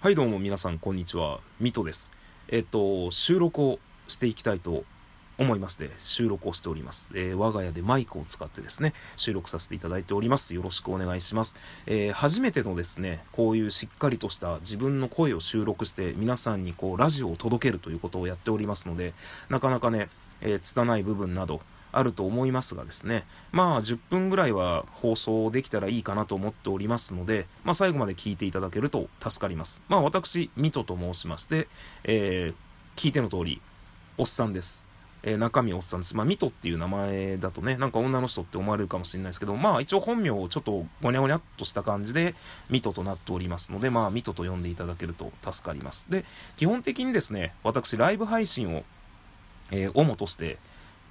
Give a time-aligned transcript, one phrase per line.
[0.00, 2.12] はいどうも皆さんこんにちは、ミトです。
[2.46, 4.84] えっと、収録をしていきたいと
[5.38, 7.10] 思いますで、収録をしております。
[7.16, 10.54] えー、我が家でマイクを使ってですね、収録させていただいております。
[10.54, 11.56] よろしくお願いします。
[11.86, 19.14] えー、初めてのですね、こういうしっかりとした自分の声を収録して皆さんにこうラジオを届けるということをやっておりますので、
[19.48, 20.10] なかなかね、
[20.42, 21.60] えー、拙い部分など、
[21.92, 29.82] あると思いますがですね、まあ10分ぐらいは放送できたらいいかなと思っておりますので、まあ最後まで聞いていただけると助かります。
[29.88, 31.68] まあ私、ミトと申しまして、
[32.04, 33.60] えー、聞いての通り、
[34.16, 34.88] おっさんです。
[35.22, 36.16] えー、中身おっさんです。
[36.16, 42.34] まあ、ミトっていう名前だとね、なんか女の人って思われるかもしれないですけど、まあ一応本名をちょっとごにゃごにゃっとした感じで、
[42.70, 46.06] ミトとなっておりますので、まあミトと呼んでいただけると助かります。
[46.10, 46.24] で、
[46.56, 48.84] 基本的にですね、私ライブ配信を、
[49.70, 50.58] えー、主として、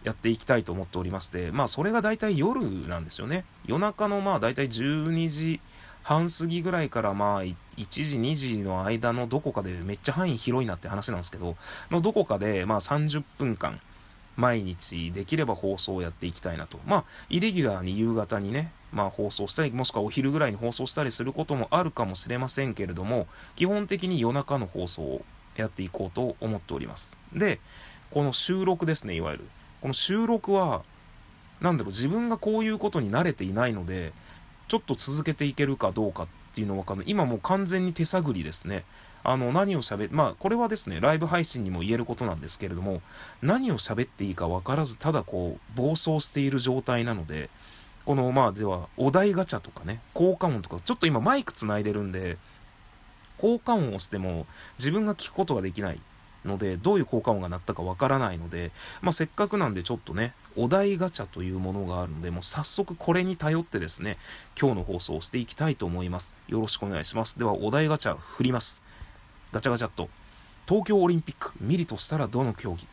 [0.04, 3.46] やっていきたいと思っておりまして、まあそれが大体夜なんですよね。
[3.66, 5.60] 夜中のまあ大体12時
[6.04, 11.58] 半過ぎぐらいからまあ1時2時の間のどこかでめっちゃ範囲広いなって話なんですけど、
[11.92, 13.80] のどこかでまあ30分間
[14.38, 16.80] 毎日できれば放送をやっていきたいなと。
[16.86, 25.26] まあイレギュラーに夕方にね、まあ放送したり、もしくはお昼ぐらいに放送したりすることもあるかもしれませんけれども、基本的に夜中の放送を
[25.58, 27.18] やっていこうと思っております。
[27.34, 27.60] で、
[28.12, 29.50] この収録ですね、いわゆる。
[29.82, 30.84] この収録は、
[31.62, 34.14] なんだろう、自分がこういうことに慣れていないので、
[34.68, 37.06] ちょっと続けていけるかどうかっていうのはわかんない。
[37.08, 38.84] 今もう完全に手探りですね。
[39.24, 43.02] あの、何を喋まあ、これはですね、ライブ配信にも言えることなんですけれども、
[43.42, 47.50] 何を喋っていいか分からず、ただこう、暴走している状態なので、
[48.06, 52.38] この、まあ、では、お題ガチャとかね、効果音とか、ちょっと今マイク繋いでるんで、
[53.38, 54.46] 効果音をしても
[54.78, 56.00] 自分が聞くことができない
[56.48, 64.18] ので、どういう効果音が鳴ったかわからないので、まあ、せっかくなんでちょっとね、お題ガチャというものがあるので、もう早速これに頼ってですね、
[64.60, 66.36] 今日の放送をしていきたいと思います。
[66.48, 67.38] よろしくお願いします。
[67.38, 68.82] では、お題ガチャ振ります。
[69.52, 70.10] ガチャガチャっと。
[70.68, 72.88] 東京オリンピック、見るとしたらどの競技？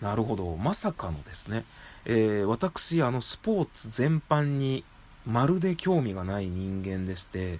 [0.00, 0.56] なるほど。
[0.56, 1.64] まさかのですね。
[2.04, 4.84] えー、私、あの、スポーツ全般に
[5.26, 7.58] まるで興味がない人間でして、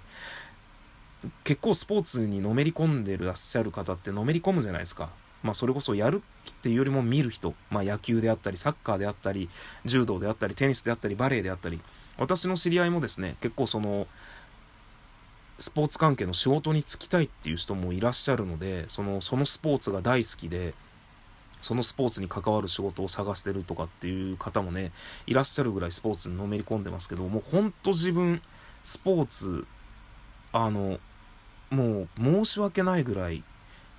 [1.43, 5.09] 結構スポーツにのめり込んでらっしゃる方ってのめり込むじゃないですか。
[5.43, 6.21] まあそれこそやる
[6.51, 9.49] っていうよりも見る人、まあ野球であったり、サッカーであったり、
[9.85, 11.79] 柔道であったり、テニスであったり、バレエであったり、
[12.17, 14.07] 私の知り合いもですね、結構その、
[15.57, 20.73] スポーツ関係の仕事に就きたいっていう人もいらっしゃるので、その、そのスポーツが大好きで、
[21.61, 24.91] そのスポーツに関わる仕事を探してるとかっていう方もね、
[25.27, 28.41] いらっしゃるぐらいスポーツにのめり込んでますけど、もうほんと自分、
[28.83, 29.67] スポーツ、
[30.53, 30.99] あの、
[31.69, 33.43] もう申し訳ないぐらい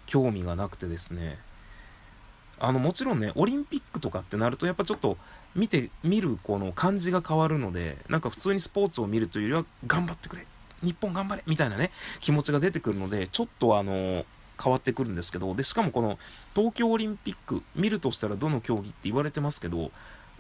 [0.07, 1.39] 興味がなくてですね、
[2.59, 5.17] あの、もちろんね、オリンピックとかってなると、やっぱちょっと
[5.55, 10.47] 見て、見るこの感じが変わるので、なんか普通にスポーツを見るというよりは、頑張ってくれ
[10.83, 14.25] 日本頑張れみたいなね、気持ちが出てくるので、ちょっとあの、
[14.63, 16.19] 変わってくるんですけど、で、しかもこの
[16.55, 19.91] 東京オリンピック、見るとしたらどの競技って言われてますけど、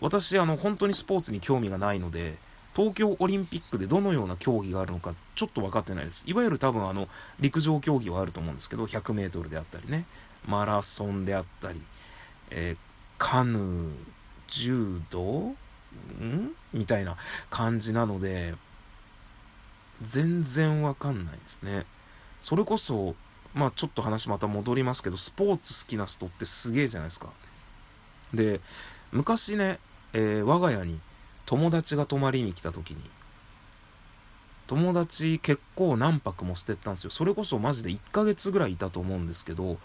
[0.00, 2.36] 私、あの、本当にスポーツに興味がないので、
[2.74, 6.24] 東京オリンピックでどのような競技があるのかちょっと分かってないです。
[6.26, 7.08] いわゆる多分あの
[7.40, 10.04] 陸上競技はあると思うんですけど、100メートルであったりね、
[10.46, 11.80] マラソンであったり、
[12.50, 12.76] えー、
[13.18, 13.92] カヌー、
[14.48, 15.54] 柔道？
[16.22, 16.54] ん？
[16.72, 17.16] みたいな
[17.50, 18.54] 感じなので、
[20.02, 21.84] 全然わかんないですね。
[22.40, 23.14] それこそ、
[23.52, 27.28] まあちょっと話また戻りますけど、スポーツ好きな人ってすげえじゃないですか。
[28.32, 28.60] で、
[29.12, 29.80] 昔ね、
[30.12, 31.00] えー、我が家に
[31.46, 32.98] 友達が泊まりに来た時に、
[34.66, 37.10] 友達結構何泊もしてったんですよ。
[37.10, 39.78] それこそマジで1ヶ月ぐらいいたと思うんですけど、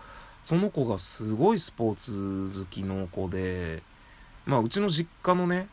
[0.43, 3.81] その子がすごいスポーツ好きの子で、
[4.45, 5.67] まあうちの実家のね、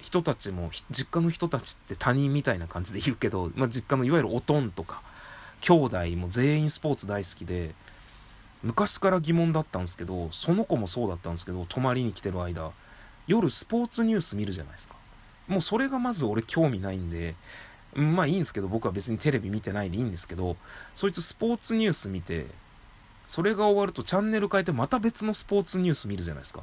[0.00, 5.02] 人たちも、実家の人たちって他人みたいな感じで言うけど、まあ実家のいわゆるおとんとか、
[5.60, 7.74] 兄弟も全員スポーツ大好きで、
[8.62, 12.70] 昔から疑問だったんですけど、その子もそうだったんですけど、泊まりに来てる間、
[13.26, 14.94] 夜スポーツニュース見るじゃないですか。
[15.48, 17.34] もうそれがまず俺興味ないんで、
[17.94, 20.56] まあいいんですけど、僕は別にテレビ見てないでいいんですけど、
[20.94, 22.46] そいつスポーツニュース見て、
[23.26, 26.62] それが終わるとチャンネル変えてまた別のスポーツニュース見るじゃないですか。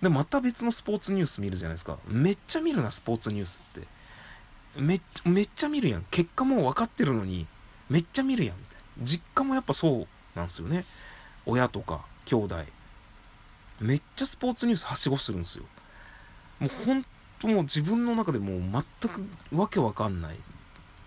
[0.00, 1.98] で、また別のスポーツニュース見るじゃないですか。
[2.06, 3.86] めっちゃ見るな、スポーツニュースって。
[4.76, 6.04] めっちゃ、めっちゃ見るやん。
[6.10, 7.46] 結果もう分かってるのに、
[7.88, 9.04] めっちゃ見るやん、みたいな。
[9.04, 10.84] 実家もやっぱそうなんですよね。
[11.46, 12.64] 親とか、兄弟。
[13.82, 15.64] めっちゃスポーツニュースはしごするんですよ。
[16.60, 17.04] もう本
[17.40, 20.36] 当もう自分の中でもう全くわけわかんない。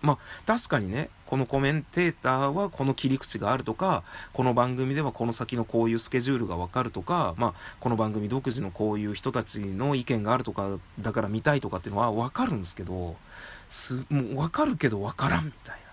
[0.02, 13.16] まあ確かにね、このコメンテーターはこの切り口があるとか、この番組ではこの先のこういうスケジュールがわかるとか、まあこの番組独自のこういう人たちの意見があるとか、だから見たいとかっていうのはわかるんですけど、
[13.68, 15.86] す、もうわかるけどわからんみたいな。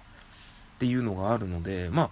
[0.73, 2.09] っていうのがあるので、まあ、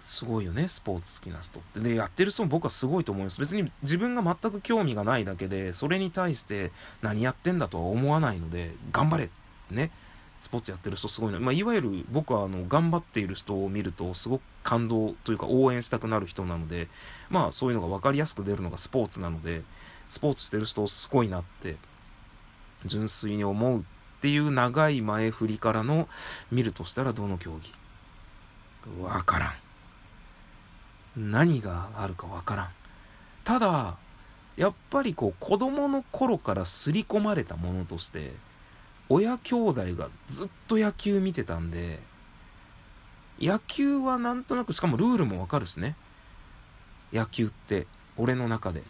[0.00, 1.80] すごいよね、スポーツ好きな人って。
[1.80, 3.40] で、やってる人も僕はすごいと思います。
[3.40, 6.72] 別に自分が全く興味がないだけで、それに対して
[7.02, 9.30] 何やってんだとは思わないので、頑張れ
[9.70, 9.90] ね。
[10.40, 11.40] スポーツやってる人すごいの。
[11.40, 16.86] まあ、いわゆる僕はあの、頑張っている人を見ると、すごく感動というか応援したくなる人なので、
[17.28, 19.62] まあ、そういうのが分かりやすく出るのがスポーツなので、
[20.08, 21.76] スポーツしてる人すごいなって、
[22.84, 23.82] 純粋に思うっ
[24.20, 26.08] ていう長い前振りからの、
[26.52, 29.02] 見るとしたらどの競技？
[29.02, 29.54] わからん。
[31.18, 32.68] 何があるかわからん。
[33.44, 33.96] ただ、
[34.56, 38.32] やっぱりこう子供の頃から刷り込まれたものとして、
[39.08, 42.00] 親兄弟がずっと野球見てたんで、
[43.40, 45.96] 野球はなんとなく、しかもルールもわかるしね。
[47.12, 47.86] 野球って、
[48.16, 48.82] 俺の中で。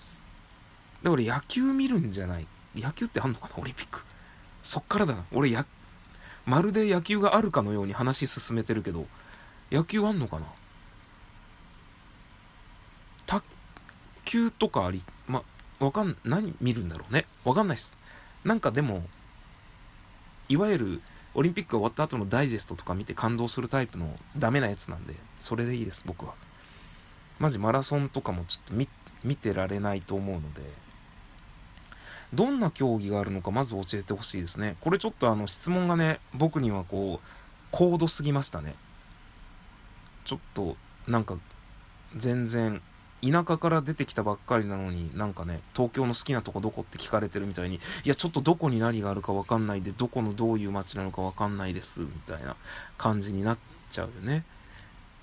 [1.02, 2.46] だから野球見るんじゃない。
[2.74, 4.02] 野球ってあんのかなオリンピック。
[4.62, 5.24] そっからだな。
[5.32, 5.66] 俺や、
[6.46, 9.06] まるで野球があるかのように話進めてるけど、
[9.70, 10.46] 野球あんのかな
[14.28, 15.42] 球とかあり、ま、
[15.80, 17.24] わかん、何見るんだろうね。
[17.44, 17.96] わかんないっす。
[18.44, 19.02] なんかでも、
[20.50, 21.02] いわゆる
[21.34, 26.34] オリンピックが終わった後のダイジェストとか見て感動するタイプのダメなやつなんで、それでいいです、僕は。
[27.38, 28.74] マジマラソンとかもちょっと
[29.24, 30.60] 見、てられないと思うので、
[32.34, 34.76] どんな競技があるのかまず教えてほしいですね。
[34.82, 37.28] これちょっとあの質問がね、僕にはこう、
[37.70, 38.74] 高度すぎましたね。
[40.24, 40.76] ちょっと、
[41.06, 41.38] なんか、
[42.16, 42.82] 全然、
[43.22, 52.56] 田舎から出てきたばっかりなのになんかね、東京の好きなとこどこって聞かれてるみたいに、いや、ちょっとどこに何があるかわかんないで、どこのどういう街なのかわかんないです、みたいな
[52.96, 53.58] 感じになっ
[53.90, 54.44] ちゃうよね。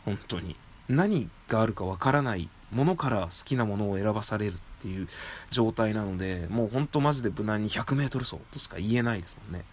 [0.04, 0.56] 本当に。
[0.90, 5.08] 何があるかわからないものから好きなものを選ばされるっていう
[5.50, 9.64] 状態なので、もうほんとマジで無難に100メートル走としか言えないですもんね。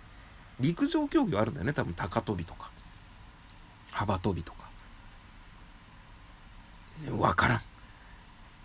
[0.60, 2.70] 陸上競技はあるんだよね、多分高跳びとか。
[3.90, 4.70] 幅跳びとか。
[7.19, 7.60] わからん。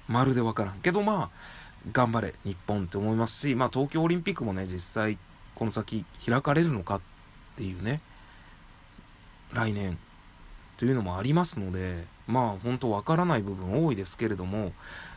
[0.07, 0.79] まるでわからん。
[0.79, 1.29] けどまあ、
[1.91, 5.17] 頑張れ、日本って思いますし、まあ東京オリンピックもね、実際、
[5.55, 7.01] この先開かれるのかっ
[7.55, 8.01] ていうね、
[9.53, 9.97] 来年
[10.75, 14.73] というのもありますので、まあ本当わからない部分多いですけれども、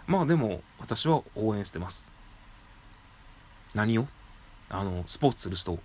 [0.07, 2.13] まあでも私は応援してます。
[3.75, 4.07] 何を？
[4.69, 5.79] あの、スポーツする人、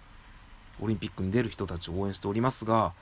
[0.79, 2.93] オリンピックに出る人たちを応援しておりますが、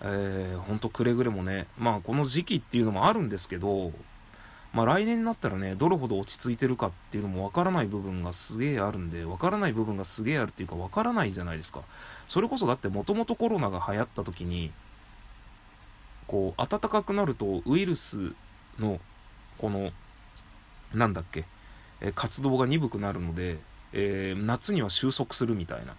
[0.00, 3.92] えー、ほんとくれぐれもね、まあこの時期っていうのもあるんですけど、
[4.72, 11.82] まあ来年になったらね、どれほど落ち着いてるかっていうのもわからない部分がすげえあるんで、わからない部分がすげえあるっていうかわからないじゃないですか。
[12.26, 14.72] それこそだってもともとコロナが流行った時に、
[16.26, 18.34] こう、暖かくなるとウイルス
[18.78, 19.00] の、
[19.56, 19.90] この、
[20.92, 21.46] なんだっけ、
[22.00, 23.58] え活動が鈍くなるので、
[23.92, 25.94] えー、夏には収束するみたいな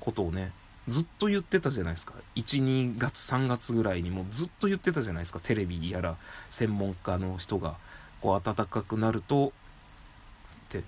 [0.00, 0.52] ことをね、
[0.86, 2.14] ずっと言ってたじゃないですか。
[2.36, 5.40] 1、2月、3月ぐらいにもずっと言ってたじゃないですか。
[5.42, 6.16] テレビやら
[6.50, 7.76] 専門家の人が、
[8.24, 10.82] こう暖かくなると、って。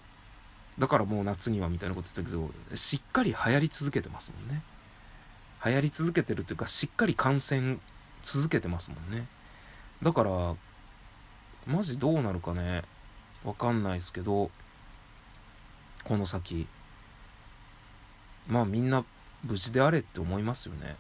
[0.78, 4.62] だからもう夏にはみたいなこと言ったけど、しっかり流行り続けてますもんね。
[5.62, 7.76] 流行り続けてるというか、しっかり感染
[8.22, 9.26] 続けてますもんね。
[10.02, 10.54] だから、
[11.66, 12.84] マジどうなるかね、
[13.44, 14.50] わかんないですけど、
[16.04, 16.66] この先。
[18.48, 19.04] まあみんな
[19.44, 20.96] 無事であれって思いますよね。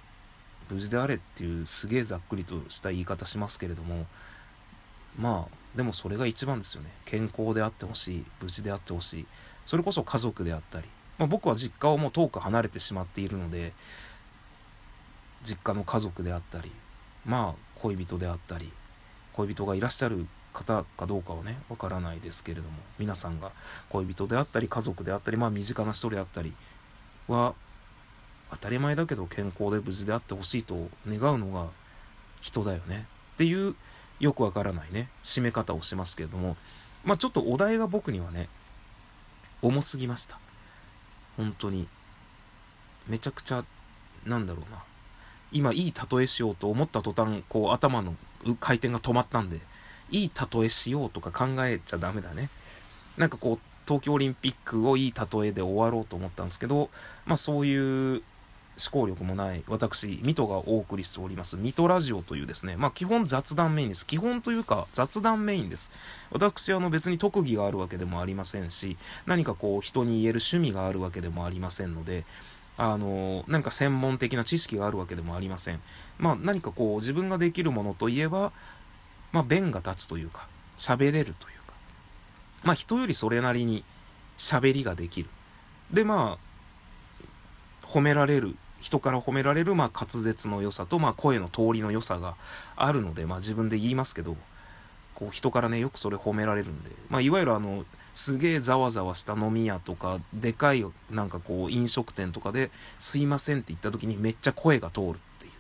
[0.68, 4.04] 無事であれっていうすげえざっくりとした言い方しますけれども、
[5.18, 6.90] まあ、でもそれが一番ですよね。
[7.04, 8.24] 健康であってほしい。
[8.40, 9.26] 無事であってほしい。
[9.66, 10.88] それこそ家族であったり。
[11.18, 13.72] まあ僕は実家をもう遠く離れてしまっているので、
[15.44, 16.72] 実家の家族であったり、
[17.24, 18.72] まあ恋人であったり、
[19.34, 23.52] 恋人がいらっしゃる方かどうかはね、わからないですけれども、皆さんが
[23.90, 26.54] 恋人であったり、家族であったり、まあ身近な人であったり
[27.28, 27.54] は、
[28.50, 31.66] 当たり前だけど健康で無事であってほしいと願うのが
[32.40, 33.74] 人だよねっていう
[34.20, 36.56] よくわからないね締め方をしますけれども
[37.04, 38.48] まあちょっとお題が僕にはね
[39.62, 40.38] 重すぎました。
[41.36, 41.88] 本当に。
[43.08, 43.64] めちゃくちゃ
[44.24, 44.82] なんだろうな。
[45.52, 48.16] 今いい例えしようと思った途端こう頭の
[48.60, 49.60] 回転が止まったんで
[50.10, 52.50] いい例えしようとか考えちゃダメだね。
[53.16, 56.90] なんかこう東京オリンピックをいい例えで終わろうと思ったんですけど
[57.24, 58.22] まあそういう
[58.78, 64.06] 思考力もない私、ミトがお送りしております、ミトラジオというですね、まあ基本雑談メインです。
[64.06, 65.90] 基本というか雑談メインです。
[66.30, 72.24] 私、あの別に特技があるわけでもありませんし、何かこう人に言える趣味があるわけでもありませんので、
[72.76, 75.80] あの、何か専門的な知識があるわけでもありません。
[76.18, 78.52] まあ何かこう自分ができるものといえば、
[79.32, 81.72] まあ弁が立つというか、喋れるというか、
[82.62, 83.84] まあ人よりそれなりに
[84.36, 85.30] 喋りができる。
[85.90, 88.56] でまあ、褒められる
[88.86, 92.36] 人から褒められる、まあ、滑舌の良さと、まあ、声の通りの良さが
[92.76, 94.36] あるので、まあ、自分で言いますけど、
[95.16, 105.52] こう、人からね、よくそれ褒められるんで、まあ、いわゆるあの、すげえざわざわした飲み屋とか、でかい、なんかこう、飲食店とかで、すいませんって言った時にめっちゃ声が通るっていう。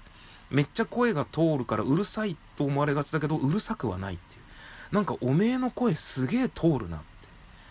[0.50, 4.94] めっちゃ声が通るからうるさいと思われがちだけど、うるさくはないっていう。
[4.94, 7.06] なんか、おめえの声すげえ通るなって。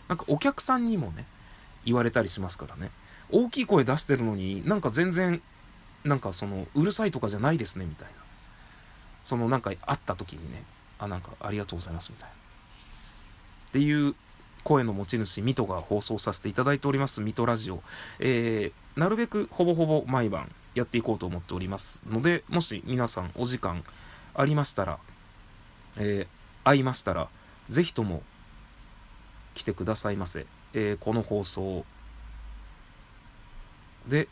[0.09, 1.25] なんか、お客さんにもね、
[1.85, 2.91] 言われたりしますからね。
[3.31, 5.41] 大きい声出してるのになんか全然
[6.03, 8.13] なんかそのうるさいとかじゃないですねみたいな。
[9.23, 10.63] そのなんか会った時にね
[10.99, 12.35] あなんかありがとうございますみたいな。
[12.35, 14.15] っていう
[14.63, 17.83] 声の持ち主ミトが放送させていただいておりますミトラジオ、
[18.19, 23.83] えー、なるべくほぼほぼ毎晩やっていこうと思っておりますのでもし皆さんお時間
[24.33, 24.97] ありましたら、
[25.97, 26.27] えー、
[26.63, 27.29] 会いましたら
[27.69, 28.23] ぜひとも
[29.53, 31.85] 来てくださいませ、えー、この放送
[34.07, 34.27] で、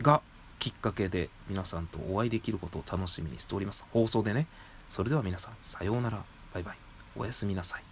[0.00, 0.20] が
[0.58, 3.86] きっかけで皆さんとお会いできることを楽しみにしております。
[3.92, 4.46] 放送でね。
[4.88, 6.22] それでは皆さん、さようなら。
[6.54, 6.76] バイバイ。
[7.16, 7.82] おやすみなさい。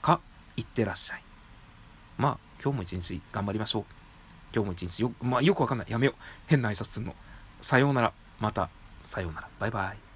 [0.00, 0.20] か、
[0.56, 1.22] いってらっしゃい。
[2.16, 3.84] まあ、今日も一日頑張りましょう。
[4.54, 5.86] 今日も一日よ、まあ、よくわかんない。
[5.90, 6.14] やめよう。
[6.46, 7.14] 変な挨拶すんの。
[7.60, 8.12] さようなら。
[8.40, 8.70] また、
[9.02, 9.48] さようなら。
[9.58, 10.07] バイバイ。